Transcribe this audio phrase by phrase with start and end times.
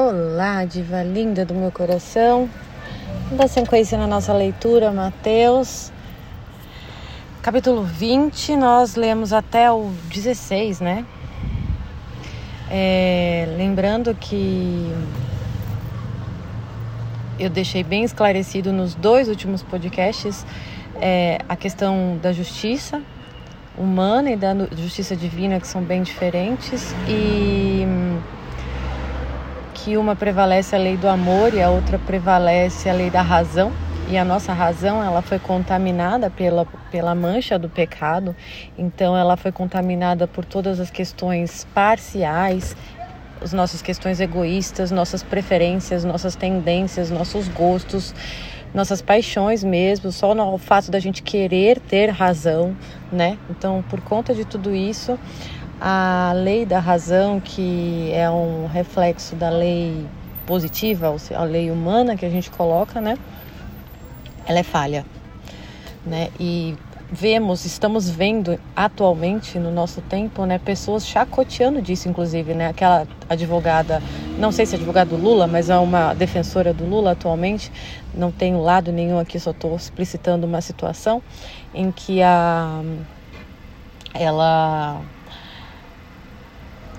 [0.00, 2.48] Olá, diva linda do meu coração.
[3.32, 5.90] Dá sequência na nossa leitura, Mateus,
[7.42, 8.54] capítulo 20.
[8.54, 11.04] Nós lemos até o 16, né?
[12.70, 14.88] É, lembrando que
[17.36, 20.46] eu deixei bem esclarecido nos dois últimos podcasts
[21.00, 23.02] é, a questão da justiça
[23.76, 27.84] humana e da justiça divina, que são bem diferentes, e
[29.88, 33.72] que uma prevalece a lei do amor e a outra prevalece a lei da razão.
[34.10, 38.36] E a nossa razão, ela foi contaminada pela, pela mancha do pecado,
[38.76, 42.76] então ela foi contaminada por todas as questões parciais,
[43.40, 48.14] as nossas questões egoístas, nossas preferências, nossas tendências, nossos gostos,
[48.74, 52.76] nossas paixões mesmo, só no fato da gente querer ter razão,
[53.10, 53.38] né?
[53.48, 55.18] Então, por conta de tudo isso,
[55.80, 60.06] a lei da razão, que é um reflexo da lei
[60.46, 63.16] positiva, a lei humana que a gente coloca, né?
[64.46, 65.04] Ela é falha,
[66.06, 66.28] né?
[66.40, 66.74] E
[67.10, 72.68] vemos, estamos vendo atualmente no nosso tempo, né, pessoas chacoteando disso, inclusive, né?
[72.68, 74.02] Aquela advogada,
[74.38, 77.70] não sei se é advogada do Lula, mas é uma defensora do Lula atualmente.
[78.14, 81.22] Não tenho lado nenhum aqui, só estou explicitando uma situação
[81.74, 82.82] em que a
[84.14, 85.00] ela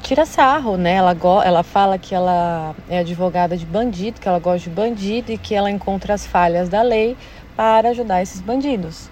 [0.09, 0.93] tira sarro, né?
[0.93, 1.15] Ela,
[1.45, 5.53] ela fala que ela é advogada de bandido, que ela gosta de bandido e que
[5.53, 7.15] ela encontra as falhas da lei
[7.55, 9.07] para ajudar esses bandidos,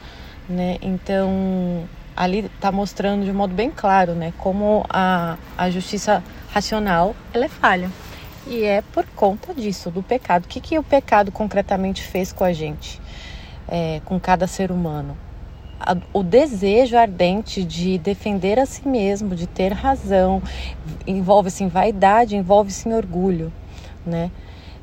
[0.49, 0.77] né?
[0.81, 4.33] Então, ali está mostrando de um modo bem claro, né?
[4.39, 7.91] Como a, a justiça racional, ela é falha.
[8.47, 10.45] E é por conta disso, do pecado.
[10.45, 12.99] O que, que o pecado concretamente fez com a gente,
[13.67, 15.15] é, com cada ser humano?
[16.13, 20.41] O desejo ardente de defender a si mesmo, de ter razão,
[21.05, 23.51] envolve-se em vaidade, envolve-se em orgulho,
[24.05, 24.31] né?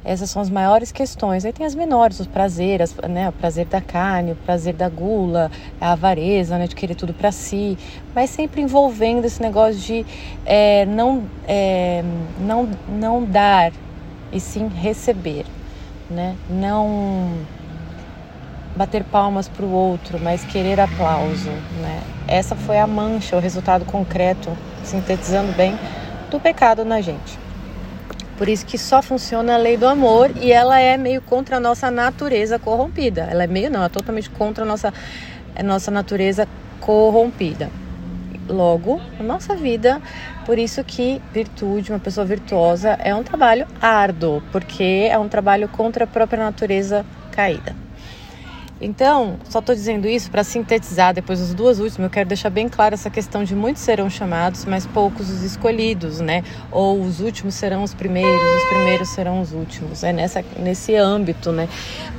[0.05, 1.47] Essas são as maiores questões.
[1.47, 3.31] Aí tem as menores, os prazeres, né?
[3.31, 6.67] O prazer da carne, o prazer da gula, a avareza, né?
[6.67, 7.79] De querer tudo para si,
[8.15, 10.05] mas sempre envolvendo esse negócio de
[10.45, 12.05] é, não, é,
[12.39, 13.73] não, não dar
[14.31, 15.47] e sim receber,
[16.11, 16.37] né?
[16.51, 17.39] Não
[18.77, 22.03] bater palmas para o outro, mas querer aplauso, né?
[22.27, 24.51] Essa foi a mancha, o resultado concreto,
[24.83, 25.79] sintetizando bem,
[26.31, 27.39] do pecado na gente.
[28.37, 31.61] Por isso que só funciona a lei do amor e ela é meio contra a
[31.61, 33.29] nossa natureza corrompida.
[33.31, 34.93] Ela é meio não, é totalmente contra a nossa,
[35.55, 36.49] a nossa natureza
[36.81, 37.71] corrompida.
[38.49, 40.03] Logo, a nossa vida,
[40.45, 45.69] por isso que virtude, uma pessoa virtuosa, é um trabalho árduo, porque é um trabalho
[45.69, 47.84] contra a própria natureza caída.
[48.85, 52.05] Então, só estou dizendo isso para sintetizar depois as duas últimas.
[52.05, 56.21] Eu quero deixar bem claro essa questão de muitos serão chamados, mas poucos os escolhidos,
[56.21, 56.45] né?
[56.71, 60.05] Ou os últimos serão os primeiros, os primeiros serão os últimos.
[60.05, 61.67] É nessa, nesse âmbito, né?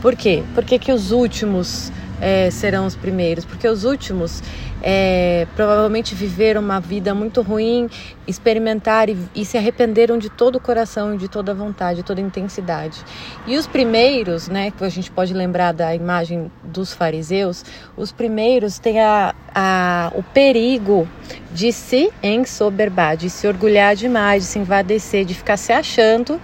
[0.01, 0.43] Por quê?
[0.55, 3.45] Porque que os últimos é, serão os primeiros?
[3.45, 4.41] Porque os últimos
[4.81, 7.89] é, provavelmente viveram uma vida muito ruim,
[8.27, 12.21] experimentaram e, e, se arrependeram de todo o coração, de toda a vontade, de toda
[12.21, 13.03] a intensidade.
[13.47, 17.65] E os primeiros, né, que a gente pode lembrar da imagem dos fariseus,
[17.97, 21.07] os primeiros têm a, a, o perigo
[21.51, 26.39] de se ensoberbar, de se orgulhar demais, de se envadecer, de ficar se achando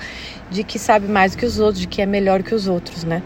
[0.52, 3.24] de que sabe mais que os outros, de que é melhor que os outros, né?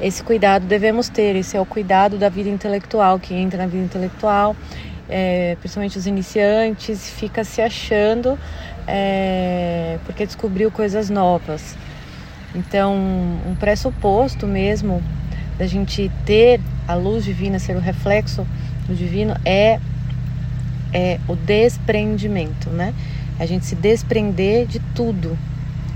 [0.00, 3.84] Esse cuidado devemos ter, esse é o cuidado da vida intelectual, que entra na vida
[3.84, 4.54] intelectual,
[5.08, 8.38] é, principalmente os iniciantes, fica se achando
[8.86, 11.76] é, porque descobriu coisas novas.
[12.54, 15.02] Então, um pressuposto mesmo
[15.58, 18.46] da gente ter a luz divina, ser o reflexo
[18.86, 19.78] do divino, é,
[20.94, 22.94] é o desprendimento, né?
[23.38, 25.36] A gente se desprender de tudo,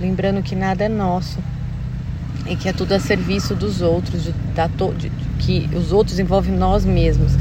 [0.00, 1.38] lembrando que nada é nosso,
[2.46, 6.84] e que é tudo a serviço dos outros, de, de, que os outros envolvem nós
[6.84, 7.32] mesmos.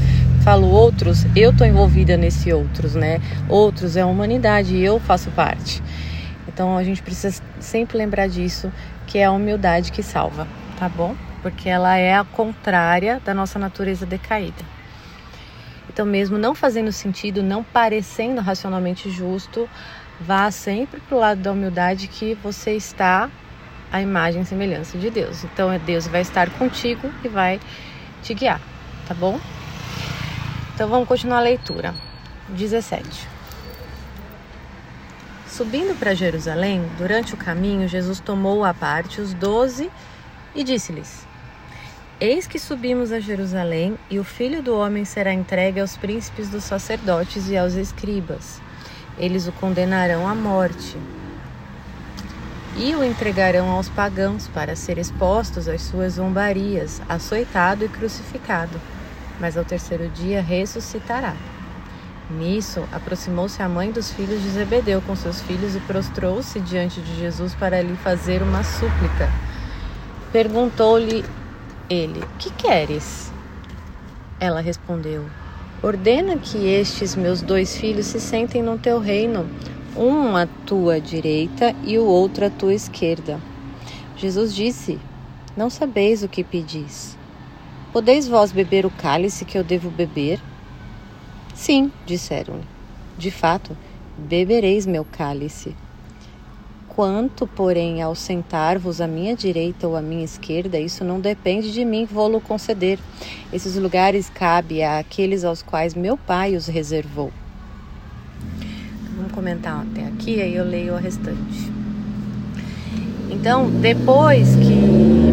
[0.42, 3.20] Falo outros, eu estou envolvida nesse outros, né?
[3.48, 5.82] Outros é a humanidade e eu faço parte.
[6.48, 8.72] Então a gente precisa sempre lembrar disso,
[9.06, 10.46] que é a humildade que salva,
[10.78, 11.14] tá bom?
[11.42, 14.64] Porque ela é a contrária da nossa natureza decaída.
[15.88, 19.68] Então, mesmo não fazendo sentido, não parecendo racionalmente justo,
[20.18, 23.28] vá sempre para o lado da humildade que você está
[23.92, 25.44] a imagem e semelhança de Deus.
[25.44, 27.60] Então, é Deus vai estar contigo e vai
[28.22, 28.60] te guiar,
[29.06, 29.38] tá bom?
[30.74, 31.94] Então, vamos continuar a leitura.
[32.48, 33.28] 17.
[35.46, 39.90] Subindo para Jerusalém, durante o caminho, Jesus tomou à parte os doze
[40.54, 41.26] e disse-lhes:
[42.18, 46.64] Eis que subimos a Jerusalém, e o filho do homem será entregue aos príncipes dos
[46.64, 48.62] sacerdotes e aos escribas.
[49.18, 50.96] Eles o condenarão à morte
[52.76, 58.80] e o entregarão aos pagãos para ser expostos às suas zombarias, açoitado e crucificado.
[59.38, 61.34] Mas ao terceiro dia ressuscitará.
[62.30, 67.14] Nisso, aproximou-se a mãe dos filhos de Zebedeu com seus filhos e prostrou-se diante de
[67.16, 69.28] Jesus para lhe fazer uma súplica.
[70.32, 71.24] Perguntou-lhe
[71.90, 73.30] ele: Que queres?
[74.40, 75.26] Ela respondeu:
[75.82, 79.46] Ordena que estes meus dois filhos se sentem no teu reino
[79.96, 83.40] um à tua direita e o outro à tua esquerda.
[84.16, 84.98] Jesus disse:
[85.56, 87.16] Não sabeis o que pedis.
[87.92, 90.40] Podeis vós beber o cálice que eu devo beber?
[91.54, 92.64] Sim, disseram-lhe.
[93.18, 93.76] De fato,
[94.16, 95.76] bebereis meu cálice.
[96.88, 101.84] Quanto, porém, ao sentar-vos à minha direita ou à minha esquerda, isso não depende de
[101.84, 102.98] mim, vou-lo conceder.
[103.52, 107.32] Esses lugares cabem àqueles aos quais meu Pai os reservou
[109.32, 111.72] comentar até aqui, aí eu leio o restante.
[113.30, 115.32] Então, depois que,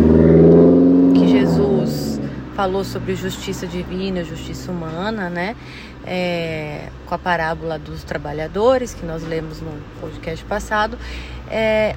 [1.20, 2.20] que Jesus
[2.56, 5.56] falou sobre justiça divina, justiça humana, né?
[6.06, 10.98] É, com a parábola dos trabalhadores, que nós lemos no podcast passado,
[11.52, 11.96] é,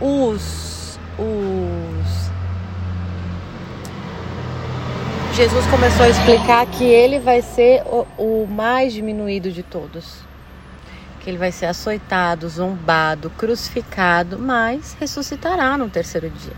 [0.00, 2.28] os, os
[5.34, 10.27] Jesus começou a explicar que ele vai ser o, o mais diminuído de todos
[11.28, 16.54] ele vai ser açoitado, zombado, crucificado, mas ressuscitará no terceiro dia.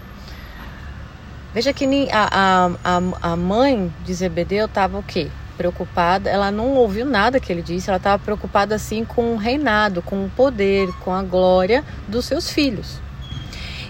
[1.52, 5.28] Veja que a, a, a mãe de Zebedeu estava o quê?
[5.56, 10.00] Preocupada, ela não ouviu nada que ele disse, ela estava preocupada assim com o reinado,
[10.00, 13.00] com o poder, com a glória dos seus filhos.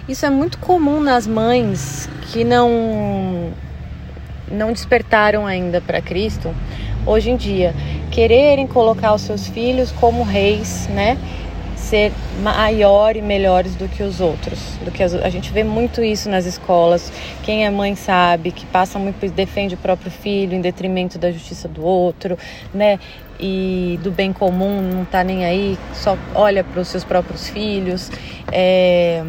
[0.08, 3.52] Isso é muito comum nas mães que não
[4.50, 6.52] não despertaram ainda para Cristo
[7.06, 7.72] hoje em dia
[8.20, 11.16] quererem colocar os seus filhos como reis, né?
[11.74, 12.12] Ser
[12.42, 14.58] maior e melhores do que os outros.
[14.84, 17.10] Do que as, a gente vê muito isso nas escolas.
[17.42, 21.66] Quem é mãe sabe que passa muito defende o próprio filho em detrimento da justiça
[21.66, 22.36] do outro,
[22.74, 22.98] né?
[23.40, 28.10] E do bem comum, não tá nem aí, só olha para os seus próprios filhos.
[28.52, 29.24] É,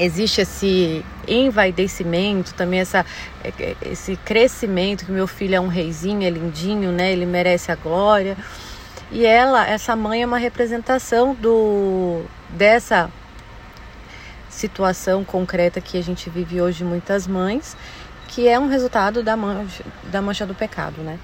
[0.00, 3.04] existe esse envaidecimento, também essa,
[3.82, 7.12] esse crescimento que meu filho é um reizinho, é lindinho, né?
[7.12, 8.36] Ele merece a glória.
[9.10, 13.10] E ela, essa mãe é uma representação do dessa
[14.48, 17.76] situação concreta que a gente vive hoje muitas mães,
[18.28, 21.18] que é um resultado da mancha, da mancha do pecado, né?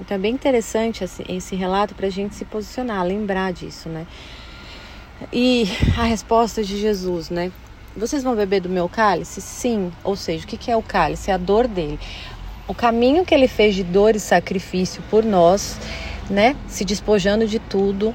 [0.00, 4.06] Então é bem interessante esse, esse relato para a gente se posicionar, lembrar disso, né?
[5.32, 5.64] E
[5.98, 7.50] a resposta de Jesus, né?
[7.96, 9.40] Vocês vão beber do meu cálice?
[9.40, 9.90] Sim.
[10.04, 11.30] Ou seja, o que é o cálice?
[11.30, 11.98] É a dor dele.
[12.68, 15.78] O caminho que ele fez de dor e sacrifício por nós,
[16.28, 16.54] né?
[16.68, 18.14] Se despojando de tudo,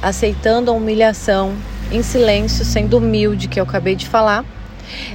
[0.00, 1.56] aceitando a humilhação,
[1.90, 4.44] em silêncio, sendo humilde, que eu acabei de falar,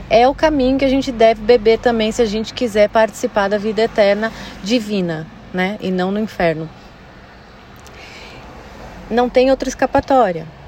[0.09, 3.57] é o caminho que a gente deve beber também se a gente quiser participar da
[3.57, 4.29] vida eterna
[4.61, 5.77] divina, né?
[5.79, 6.69] E não no inferno.
[9.09, 10.58] Não tem outra escapatória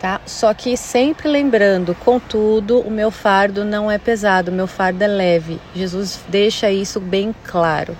[0.00, 0.20] tá?
[0.24, 5.06] Só que sempre lembrando, contudo, o meu fardo não é pesado, o meu fardo é
[5.06, 5.60] leve.
[5.76, 7.96] Jesus deixa isso bem claro.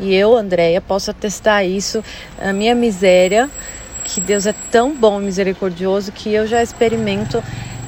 [0.00, 2.02] E eu, Andréia, posso atestar isso,
[2.40, 3.50] a minha miséria,
[4.04, 7.42] que Deus é tão bom e misericordioso que eu já experimento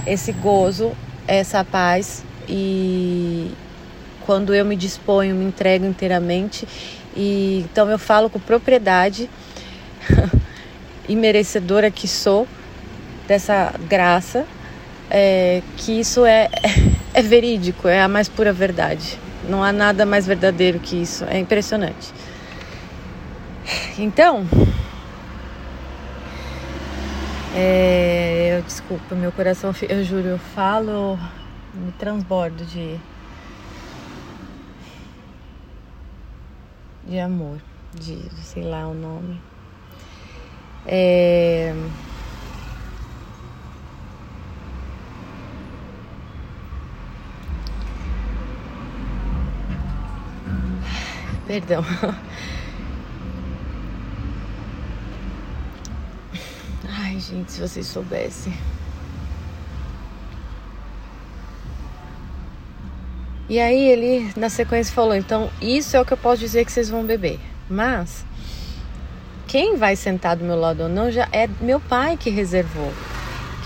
[0.07, 0.93] esse gozo,
[1.27, 3.51] essa paz e
[4.25, 6.67] quando eu me disponho, me entrego inteiramente
[7.17, 9.29] e então eu falo com propriedade
[11.09, 12.47] e merecedora que sou
[13.29, 14.47] dessa graça,
[15.11, 16.49] é, que isso é,
[17.13, 19.19] é verídico, é a mais pura verdade.
[19.49, 21.25] Não há nada mais verdadeiro que isso.
[21.25, 22.13] É impressionante.
[23.99, 24.47] Então,
[27.55, 31.19] é, eu desculpa, meu coração, eu juro, eu falo,
[31.75, 32.99] me transbordo de
[37.07, 37.59] de amor,
[37.95, 39.41] de, sei lá o nome.
[40.87, 41.75] É,
[51.49, 51.83] Perdão.
[56.87, 58.53] Ai, gente, se vocês soubessem.
[63.49, 66.73] E aí ele, na sequência, falou: então, isso é o que eu posso dizer que
[66.73, 67.41] vocês vão beber.
[67.67, 68.27] Mas,
[69.47, 72.93] quem vai sentar do meu lado ou não, já é meu pai que reservou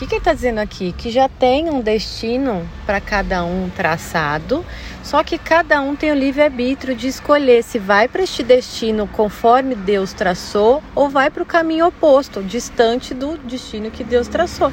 [0.03, 0.93] que, que ele está dizendo aqui?
[0.93, 4.65] Que já tem um destino para cada um traçado,
[5.03, 9.75] só que cada um tem o livre-arbítrio de escolher se vai para este destino conforme
[9.75, 14.73] Deus traçou ou vai para o caminho oposto, distante do destino que Deus traçou.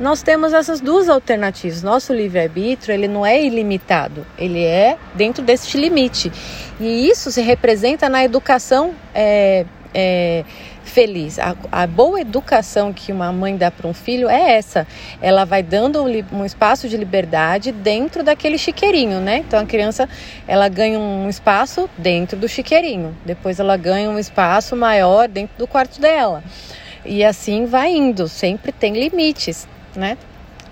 [0.00, 1.82] nós temos essas duas alternativas.
[1.82, 6.32] Nosso livre-arbítrio, ele não é ilimitado, ele é dentro deste limite.
[6.80, 10.44] E isso se representa na educação é, é,
[10.84, 11.38] feliz.
[11.38, 14.86] A, a, boa educação que uma mãe dá para um filho é essa.
[15.20, 19.38] Ela vai dando um, espaço de liberdade dentro daquele chiqueirinho, né?
[19.38, 20.08] Então a criança
[20.46, 23.16] ela ganha um espaço dentro do chiqueirinho.
[23.24, 26.44] Depois ela ganha um espaço maior dentro do quarto dela.
[27.04, 30.16] E assim vai indo, sempre tem limites, né?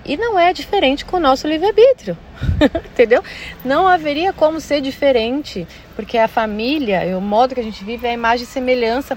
[0.05, 2.19] E não é diferente com o nosso livre-arbítrio,
[2.91, 3.23] entendeu?
[3.65, 8.11] Não haveria como ser diferente, porque a família, o modo que a gente vive é
[8.11, 9.17] a imagem e semelhança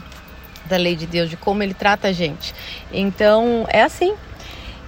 [0.65, 2.53] da lei de Deus, de como ele trata a gente.
[2.91, 4.13] Então, é assim.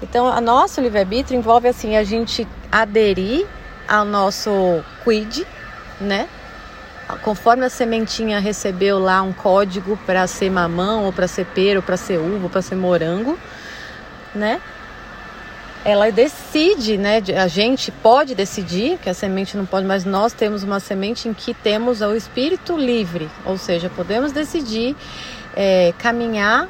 [0.02, 3.48] Então, a nosso livre-arbítrio envolve assim a gente aderir
[3.88, 5.46] ao nosso quid,
[6.00, 6.28] né?
[7.24, 11.84] Conforme a sementinha recebeu lá um código para ser mamão, ou para ser pera, ou
[11.84, 13.40] para ser uva, para ser morango,
[14.36, 14.62] né?
[15.88, 17.24] Ela decide, né?
[17.42, 21.34] A gente pode decidir, que a semente não pode, mas nós temos uma semente em
[21.34, 24.98] que temos o espírito livre, ou seja, podemos decidir
[25.56, 26.68] é, caminhar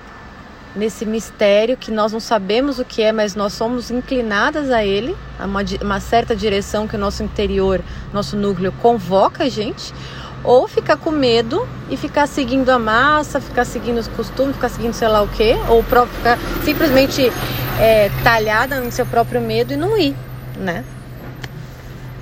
[0.75, 5.17] nesse mistério que nós não sabemos o que é, mas nós somos inclinadas a ele,
[5.39, 7.81] a uma, uma certa direção que o nosso interior,
[8.13, 9.95] nosso núcleo convoca a gente,
[10.43, 14.93] ou ficar com medo e ficar seguindo a massa, ficar seguindo os costumes, ficar seguindo
[14.93, 17.31] sei lá o que, ou ficar simplesmente
[17.79, 20.15] é, talhada no seu próprio medo e não ir,
[20.57, 20.83] né?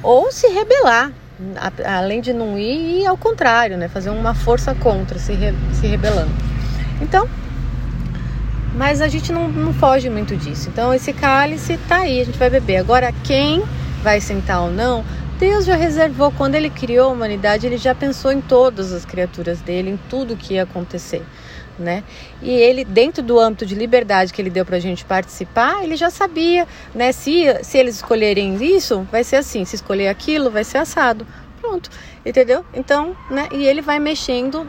[0.04, 1.12] Ou se rebelar,
[1.86, 3.88] além de não ir, e ao contrário, né?
[3.88, 6.32] Fazer uma força contra, se, re, se rebelando.
[7.02, 7.28] Então,
[8.76, 10.70] mas a gente não, não foge muito disso.
[10.70, 12.78] Então, esse cálice tá aí, a gente vai beber.
[12.78, 13.64] Agora, quem
[14.04, 15.04] vai sentar ou não,
[15.40, 19.60] Deus já reservou, quando ele criou a humanidade, ele já pensou em todas as criaturas
[19.62, 21.24] dele, em tudo que ia acontecer.
[21.78, 22.04] Né?
[22.42, 25.98] E ele, dentro do âmbito de liberdade que ele deu para a gente participar, ele
[25.98, 27.12] já sabia, né?
[27.12, 31.28] Se, se eles escolherem isso, vai ser assim, se escolher aquilo, vai ser assado.
[31.60, 31.90] Pronto,
[32.26, 32.66] entendeu?
[32.74, 33.50] Então, né?
[33.52, 34.66] E ele vai mexendo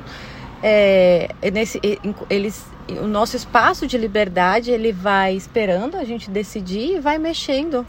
[0.63, 1.81] é, nesse,
[2.29, 7.87] eles, o nosso espaço de liberdade ele vai esperando a gente decidir e vai mexendo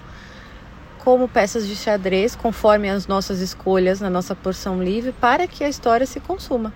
[1.00, 5.70] como peças de xadrez conforme as nossas escolhas na nossa porção livre para que a
[5.70, 6.74] história se consuma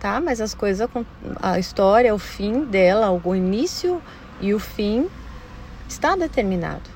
[0.00, 0.88] tá mas as coisas
[1.40, 4.02] a história o fim dela o início
[4.40, 5.08] e o fim
[5.88, 6.88] está determinado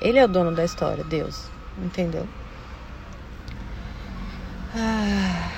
[0.00, 1.46] ele é o dono da história Deus
[1.82, 2.26] entendeu
[4.76, 5.50] ah.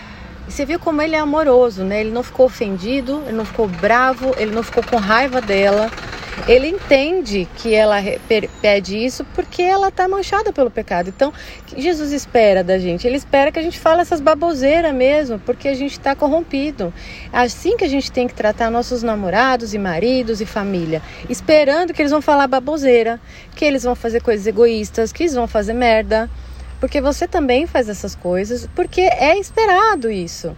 [0.47, 2.01] E você viu como ele é amoroso, né?
[2.01, 5.91] Ele não ficou ofendido, ele não ficou bravo, ele não ficou com raiva dela.
[6.47, 7.97] Ele entende que ela
[8.61, 11.09] pede isso porque ela está manchada pelo pecado.
[11.09, 11.33] Então,
[11.77, 13.07] Jesus espera da gente?
[13.07, 16.93] Ele espera que a gente fale essas baboseiras mesmo, porque a gente está corrompido.
[17.33, 22.03] Assim que a gente tem que tratar nossos namorados e maridos e família, esperando que
[22.03, 23.21] eles vão falar baboseira,
[23.55, 26.29] que eles vão fazer coisas egoístas, que eles vão fazer merda
[26.81, 30.57] porque você também faz essas coisas, porque é esperado isso.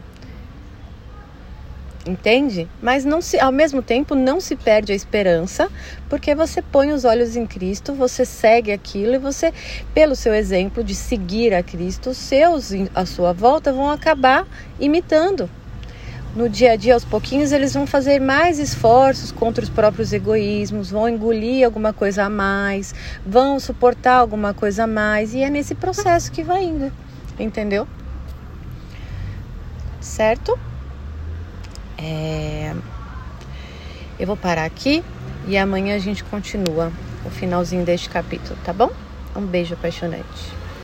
[2.07, 2.69] Entende?
[2.83, 5.71] Mas não se, ao mesmo tempo não se perde a esperança,
[6.09, 9.53] porque você põe os olhos em Cristo, você segue aquilo e você,
[9.95, 14.47] pelo seu exemplo de seguir a Cristo, os seus à sua volta vão acabar
[14.81, 15.49] imitando
[16.35, 20.91] no dia a dia, aos pouquinhos, eles vão fazer mais esforços contra os próprios egoísmos,
[20.91, 22.95] vão engolir alguma coisa a mais,
[23.25, 26.91] vão suportar alguma coisa a mais, e é nesse processo que vai indo,
[27.39, 27.87] entendeu?
[30.01, 30.59] Certo?
[32.03, 32.75] É...
[34.19, 35.03] Eu vou parar aqui
[35.47, 36.93] e amanhã a gente continua
[37.25, 38.91] o finalzinho deste capítulo, tá bom?
[39.35, 40.62] Um beijo apaixonante.